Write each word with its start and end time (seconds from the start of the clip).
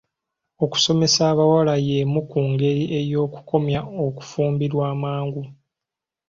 Okusomesa 0.63 1.21
abawala 1.31 1.73
y'emu 1.87 2.19
ku 2.29 2.39
ngeri 2.49 2.83
y'okukomya 3.11 3.79
okufumbirwa 4.05 4.83
amangu. 4.93 5.43